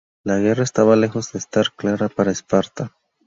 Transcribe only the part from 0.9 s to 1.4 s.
lejos de